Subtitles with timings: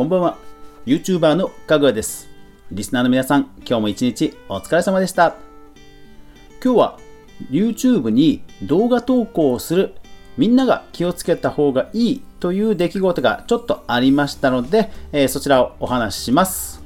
[0.00, 0.38] こんばんは。
[0.86, 2.30] YouTuber のかぐわです。
[2.72, 5.34] リスナーの皆さん、今日も一日お疲れ様でした。
[6.64, 6.98] 今日は
[7.50, 9.92] YouTube に動画投稿をする
[10.38, 16.82] みんなが気をつけた方がいいという出来事がちょっとありましたので、えーそちらをお話しします。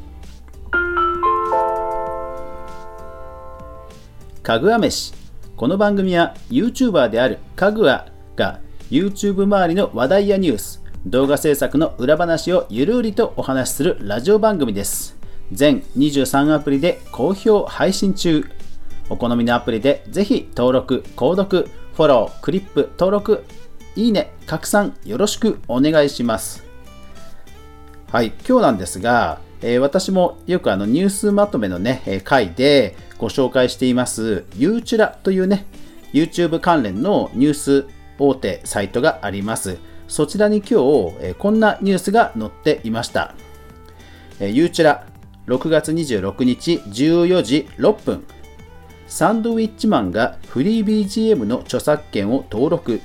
[4.42, 5.14] かぐわ飯。
[5.56, 8.58] この番組は YouTuber であるかぐわが
[8.90, 15.18] YouTube 周りの話題やニュース、動画制作の裏話をゆるりとお話しするラジオ番組です。
[15.52, 18.46] 全23アプリで好評配信中。
[19.10, 23.44] お好みのアプリでぜひ登録、購読、フォロー、クリップ、登録、
[23.96, 26.64] いいね、拡散よろしくお願いします。
[28.10, 35.66] はい、今日なんですが、えー私もよくあのニュースまとめのね、えー回でご紹介しています、ゆうちゅらというね、
[36.14, 37.86] YouTube 関連のニュース
[38.18, 39.76] 大手サイトがあります。
[40.08, 43.34] そちらに今日、えこんなニュースが載っていました。
[44.40, 45.06] えー、ゆうちら、
[45.46, 48.24] 6月26日14時6分。
[49.06, 53.00] サンドウィッチマンがフリー BGM の著作権を登録。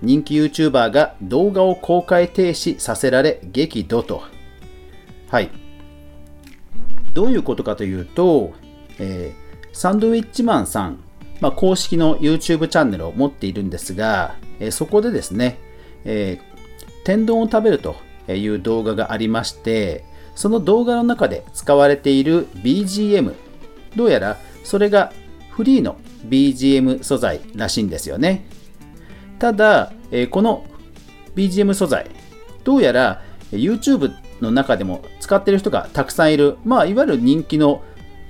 [0.00, 4.22] 人気 YouTuber が動画を公開停止させられ激怒と。
[5.30, 5.50] はい。
[7.14, 8.52] どういうことかというと、
[8.98, 9.48] えー
[9.78, 10.98] サンドウィッチマンさん、
[11.40, 15.60] まあ、公式の YouTube チャンネルを持っているんですが、えーそこでですね、
[16.08, 16.48] えー
[17.04, 17.96] 天丼を食べると
[18.30, 23.34] いう動画がありまして、その動画の中で使われている BGM、
[23.96, 25.10] どうやらそれが
[25.50, 25.96] フリーの
[26.28, 28.44] BGM 素材らしいんですよね。
[29.38, 30.66] ただ、えーこの
[31.34, 32.10] BGM 素材、
[32.62, 37.82] どうやら YouTube の中でも使ってる人がたくさんいる、まあ、いわゆる人気の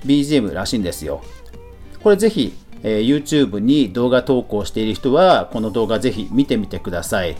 [0.05, 1.21] BGM らしいんですよ。
[2.01, 7.35] これぜひ、えー YouTube に動画投稿している人は、この動画ぜひ見てみてください。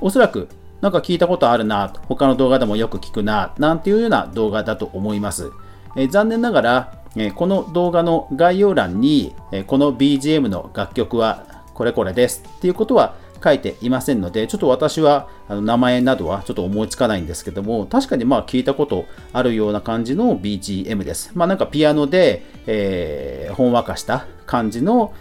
[0.00, 0.48] おそらく、
[0.80, 5.50] なんか聞いたことあるな、他の動画でもよく聞くな、なんていうような動画だと思います。
[5.96, 21.32] え残念ながら、えこの動画の概要欄に、えこの BGM の楽曲はこれこれですっていうことは書いていませんので、ちょっと私はあの名前などはちょっと思いつかないんですけども、確かにまあ聞いたことあるような感じの BGM です。
[21.34, 25.12] まあなんかピアノで、えーほんわかした感じの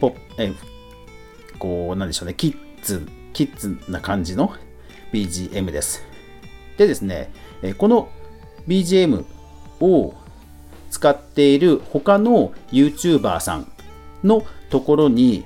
[0.00, 0.54] ポッ、えー
[1.58, 4.54] こう、なんでしょうね、キッズ、キッズな感じの
[5.12, 6.02] BGM です。
[6.76, 7.30] でですね、
[7.78, 8.08] この
[8.66, 9.24] BGM
[9.80, 10.14] を
[10.90, 13.72] 使っている他の YouTuber さん
[14.24, 15.44] のところに、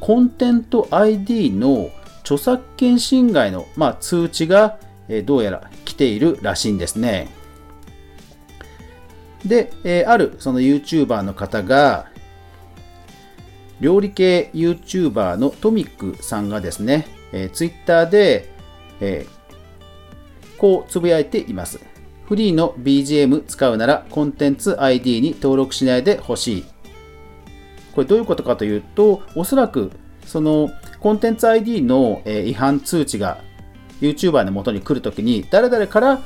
[0.00, 4.78] コンテント ID の著作権侵害の、まあ、通知が、
[5.24, 7.28] どうやら来ているらしいんですね。
[9.44, 12.07] で、えあるその YouTuber の方が、
[13.80, 18.50] 料理系 YouTuber のトミックさんがですね、えー Twitter で、
[19.00, 19.38] えー
[20.58, 21.78] こうつぶやいています。
[22.24, 26.64] フリーの BGM 使うならコンテンツ ID に登録しないでほしい。
[27.94, 29.92] これどういうことかというと、おそらく
[30.26, 30.68] その
[30.98, 33.38] コンテンツ ID のえー違反通知が
[34.00, 36.22] YouTuber の元に来るときに、誰々から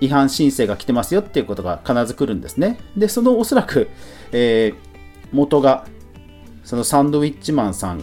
[0.00, 2.78] 違反申請が来てますよっていうことが必ず来るんですね。
[2.96, 3.88] で、そのおそらく、
[4.30, 4.86] えー
[5.32, 5.86] 元が
[6.66, 8.02] そのサンドウィッチマンさん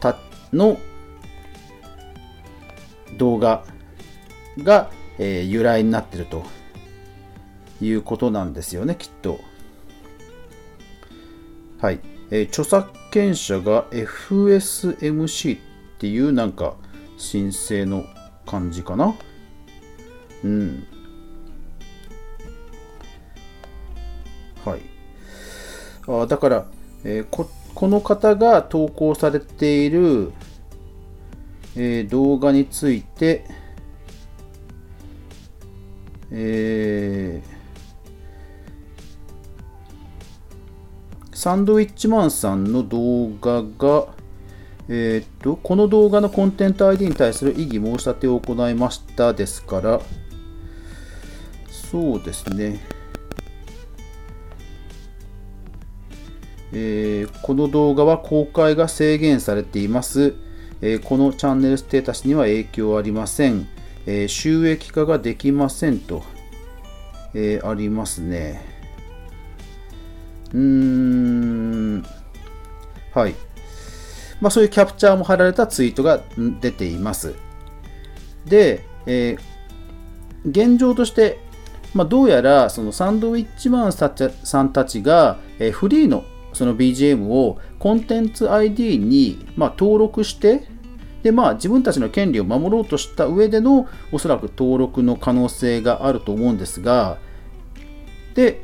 [0.00, 0.18] た
[0.50, 0.78] の
[3.18, 3.64] 動画
[4.58, 6.42] が、えー由来になってると
[7.82, 9.38] いうことなんですよね、きっと。
[11.80, 12.00] はい。
[12.30, 15.60] えー著作権者が FSMC っ
[15.98, 16.76] ていうなんか
[17.18, 18.04] 申請の
[18.46, 19.14] 感じかな？
[20.44, 20.86] うん。
[24.64, 24.80] はい。
[26.08, 26.66] あだから、
[27.04, 30.32] えーこ、この方が投稿されている、
[31.76, 33.44] えー動画について、
[36.30, 37.56] えー
[41.34, 44.06] サンドウィッチマンさんの動画が、
[44.88, 50.00] えーっと、この動画のコンテンツ ID に対する異議申し立てを行いましたですから、
[51.68, 52.95] そうですね。
[56.72, 60.34] えーこの動画は公開が制限されています。
[60.80, 63.68] えーこのチャンネルステータスには影響ありません。
[64.06, 66.22] えー収益化ができませんと、
[67.34, 68.62] えありますね。
[70.52, 72.04] うーん。
[73.14, 73.34] はい。
[74.40, 76.20] まあそういうキャプチャーも貼られたツイートが
[76.60, 77.34] 出ています。
[78.44, 79.36] で、え
[80.48, 81.40] 現状として、
[81.94, 84.06] まあ、どうやらそのサンドウィッチマンさ
[84.62, 86.24] んたちが、えフリーの
[86.56, 90.64] その BGM をコンテンツ ID に、まあ、登録して
[91.22, 97.18] でまあ自分たちの権利を守ろうとした上でのおそらく登録の可能性があると思うんですが
[98.34, 98.62] で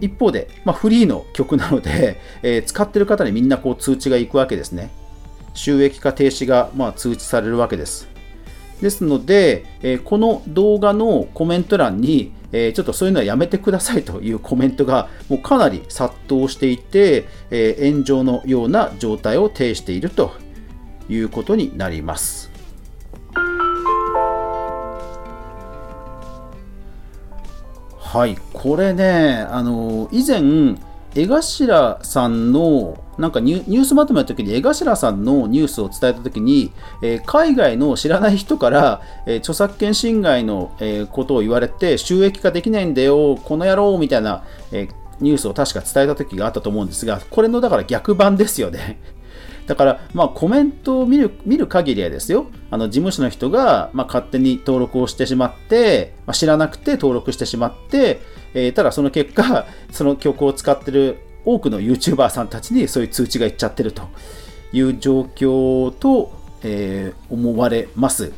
[0.00, 4.90] 一方で、まあ、フリーの曲なので、えー、使ってる方にみんなこう通知がいくわけですね。
[5.54, 8.08] 収益化停止がまあ通知されるわけです。
[8.82, 20.32] ですので、えー、この動画のコメント欄に、えー、ちょっとそういうのはやめてくださいというコメントがもうかなり殺到していて、えー、炎上のような状態を呈していると
[21.08, 22.50] いうことになります。
[28.16, 30.76] はい、これね、あの以前、
[31.14, 36.72] 江頭さんのなんかニュースまとめの時に江頭さんのニュースを伝えた時に、
[37.02, 44.88] えー、海外の知らない人から、えー、著作権侵害の、えー、ことを言われて収益化できないんだよ、この野郎みたいな、え
[45.20, 49.00] ニュースを確か伝えた時があったと思うんですが、これのだから逆版ですよね。
[49.66, 58.20] だから、まあ、コメントを見る見る限りはですよ、あの事務所の人が、まあ、勝手に登録をしてしまって、まあ、知らなくて登録してしまって、
[58.54, 64.02] えー、ただその結果、その曲を使ってる多くの YouTuber さんたちにそういう通知がいっちゃってると
[64.72, 66.32] いう状況と、
[66.62, 68.32] えー、思われます。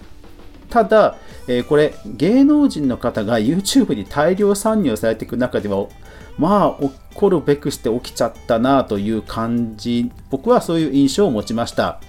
[0.71, 1.17] ただ、
[1.49, 5.87] えー、これ、芸能人の方が YouTube に大量参入されていく中では、
[6.37, 12.01] まあ、起こるべくして起きちゃったなという感じ、僕はそういう印象を持ちました。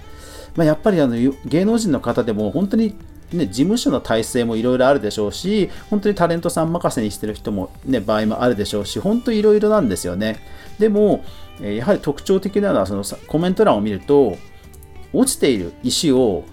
[0.56, 1.16] まあ、やっぱりあの
[1.46, 2.94] 芸能人の方でも本当に
[3.32, 10.38] ね、事務所の体制もいろいろあるでしょうし、本当にタレントさん任せにしてる人も、ね、場合もあるでしょうし、本当いろいろなんですよね。
[10.78, 11.24] でも、
[11.60, 14.36] やはり特徴的なのは、そのコメント欄を見ると、
[15.12, 16.44] 落ちている石を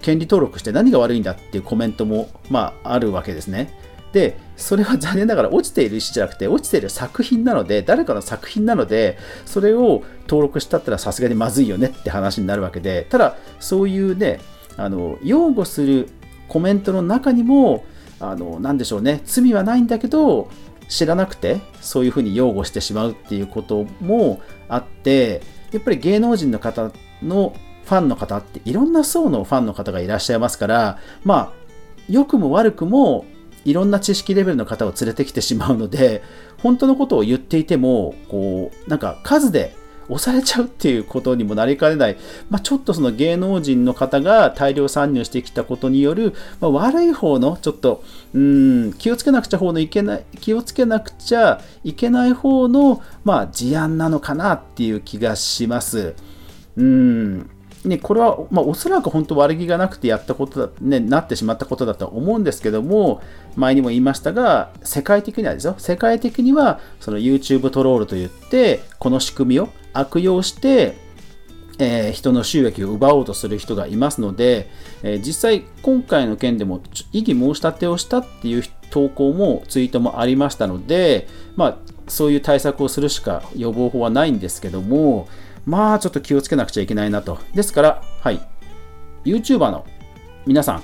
[0.00, 3.72] 権利登録して何が悪いんだっていうコメントも、まあ、あるわけですね。
[4.12, 9.16] で、それは残念ながら落ちている石じゃなくて、落ちている作品なので、誰かの作品なので、
[9.46, 14.40] それを登録したったらさすがにまずいよねって話になるわけで、ただ、そういうね、
[14.76, 16.08] あの擁護する
[16.48, 17.84] コメントの中にも
[18.20, 19.20] あの何でしょうね。
[19.24, 20.48] 罪はないんだけど
[20.88, 25.42] 知らなくてそういうふうに擁護してしまうっていうこともあって
[25.72, 26.92] やっぱり芸能人の方
[27.22, 27.54] の
[27.84, 31.52] ファンの方っていろんな層のファンの方がいらっしゃいますからまあ
[32.08, 33.24] 良くも悪くも
[33.64, 36.22] いろんな知識レベルの方を連れてきてしまうので
[36.62, 39.74] 本当のことを言っていてもこうなんか数で
[40.12, 42.16] 押されちゃうっていうことにもなりかねない、
[42.50, 48.04] まあ、ちょっとその芸能人の方が大量参入してきたことによる、まあ、悪い方のちょっと
[48.34, 56.14] うん気をつけなくちゃ方のいけない気をつけなくちゃいけない方の、まあ、事案なのかなっていう気がします。
[56.76, 57.50] うん。
[57.84, 63.20] ね、これは、まあ、おそらく本当悪気がなくてやったことだ、ね、なってしまったことだと思うんですけども、
[63.56, 70.96] 前にも言いましたが、世界的にはですよ、世界的にはその YouTube トロールといって、この仕組みを悪用して、
[71.78, 74.68] えー、人の収益を奪おうとする人がいますので、
[75.02, 81.78] えー、実際今回の件でも異議申し立てをしたっていう投稿もツイートもありましたので、まあ、
[82.08, 85.28] そういう対策をするしか予防法はないんですけども、
[85.64, 87.38] まあちょっと気をつけなくちゃいけないなと。
[87.54, 88.40] ですから、はい、
[89.24, 89.86] YouTuber の
[90.46, 90.82] 皆さん、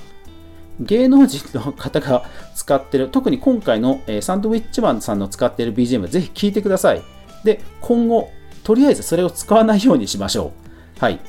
[0.79, 2.23] 芸能人の方が
[2.55, 7.01] 使ってる、特に今回の、えー、サンドウィッチマンさんの使っている BGM、ぜひ聴いてください。
[7.43, 8.31] で、今後、
[8.63, 10.51] とりあえずそれを使わないようにしましょ
[10.97, 10.99] う。
[10.99, 11.19] はい。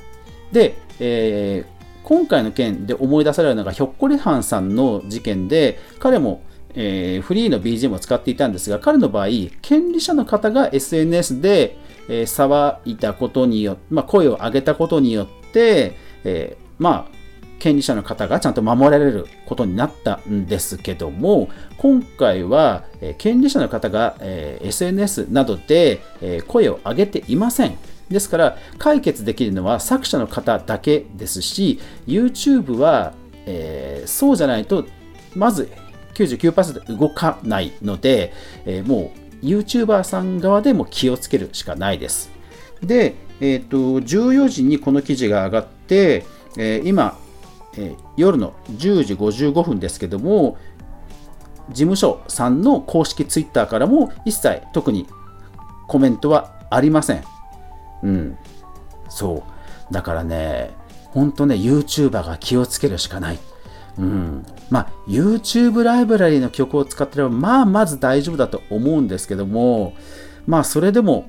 [0.52, 6.42] で、えー、今回の件で思い出されるのが、ひょっこりはんさんの事件で、彼も、
[6.74, 9.28] えー、フリーの BGM を使っていたんですが、彼の場合、
[9.62, 17.19] 権利者の方が SNS で、えー、騒いだことによって、まあ、声を上げたことによって、えー、まあ、
[17.60, 21.48] 権利者の方がちゃんと守られることになったんですけども、
[21.78, 27.78] 今回は、え権利者の方が、え SNS などで、え声を上げていません。
[28.10, 33.12] ですから、解決できるのは作者の方だけですし、YouTube は、
[33.46, 34.84] えー、そうじゃないと、
[35.36, 35.70] まず
[36.14, 38.32] 99%動かないので、
[38.66, 39.12] えー、も
[39.42, 42.30] う YouTuber さん側でも気をつけるしかないです。
[42.82, 46.24] で、えーと、14時にこの記事が上がって、
[46.56, 47.16] えー、今、
[47.80, 50.58] え、夜の10時55分ですけども、
[51.70, 55.06] 事務所さんの公式ツイッターからも一切特に
[55.88, 57.24] コメントはありません。
[58.02, 58.38] うん。
[59.08, 59.44] そ
[59.90, 59.92] う。
[59.92, 60.70] だからね、
[61.10, 63.38] ほんとね、YouTuber が気をつけるしかない。
[63.98, 64.46] うん。
[64.70, 69.94] まあ、YouTube ライブラリの曲を使ってれば、まあ、まず大丈夫だと思うんですけども、
[70.46, 71.28] まあ、それでも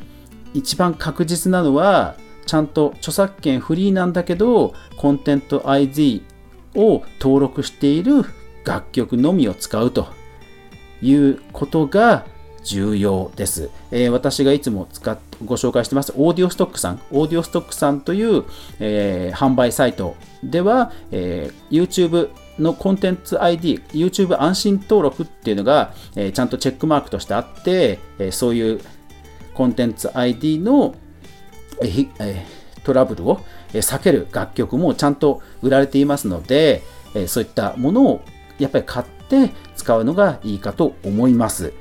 [0.53, 2.15] 一番確実なのは、
[2.45, 6.23] ちゃんと著作権フリーなんだけど、コンテント ID
[6.75, 8.23] を登録している
[8.65, 10.07] 楽曲のみを使うと
[11.01, 12.25] いうことが
[12.63, 17.01] 重要です、えー私がいつも使っご紹介してますオーディオストックさん。
[17.11, 18.45] オーディオストックさんという、
[18.79, 28.81] えー販売サイトでは、えー YouTube のコンテンツ ID、YouTube 安心登録っていうのが、えちゃんとチェックマークとしてあって、えそういう
[29.55, 30.93] コンテンツ ID の
[31.81, 32.45] え
[32.83, 33.41] トラブルを
[33.73, 36.83] 避ける楽曲もちゃんと売られていますので、
[37.27, 38.21] そういったものを
[38.59, 41.73] やっぱり買って使うのがいいかと思います。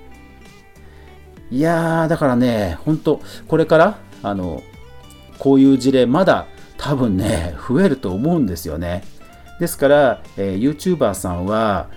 [1.50, 4.62] いやー、だからね、本当これから、あの、
[5.38, 9.02] こういう事例、まだ多分ね、増えると思うんですよね。
[9.58, 11.88] ですから、えー YouTuber さんは、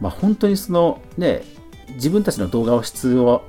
[0.00, 1.42] まあ、本当にそのね、
[1.94, 3.42] 自分たちの動画を質を、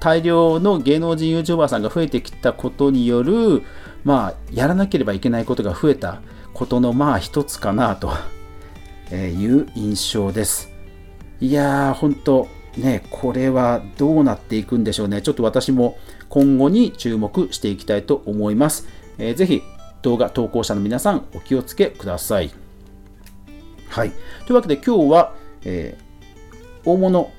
[0.00, 3.62] 大量の芸能人 YouTuber さんが増えてきたことによる、
[4.02, 6.22] まあ、やらなければいけないことが増えた
[6.54, 8.12] ことの、まあ、一つかなと
[9.14, 10.70] いう印象です。
[11.40, 15.22] いやー、本当ね、これはどうなっていくんでしょうね。
[15.22, 18.88] ちょっと私も今後に注目していきたいと思います。
[19.18, 19.62] えーぜひ
[20.02, 22.50] 動画投稿者の皆さんお気をつけください。
[23.90, 24.12] はい。
[24.46, 26.10] というわけで今日は、えー
[26.84, 27.30] 大物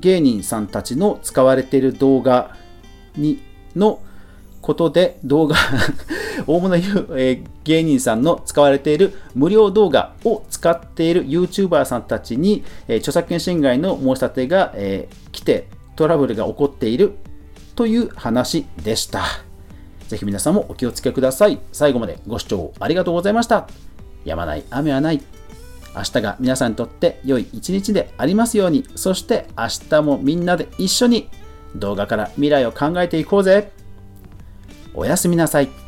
[0.00, 2.56] 芸人さんたちの使われている動画
[3.16, 3.40] に
[3.76, 4.00] の
[4.60, 5.56] ことで動画
[6.46, 17.14] 大物、えー芸人さんの使われている無料動画を使っている YouTuber さんたちに、えー著作権侵害の申し立てが、えー来てトラブルが起こっている
[17.74, 19.24] という話でした。
[20.08, 21.58] ぜひ皆さんもお気をつけください。
[21.72, 23.66] 最後までご視聴ありがとうございました。
[24.24, 25.22] やまない雨はない。
[25.94, 31.30] 明日が皆さんにとって良い一日でありますように、そして明日もみんなで一緒に
[31.76, 33.72] 動画から未来を考えていこうぜ。
[34.94, 35.83] おやすみなさい。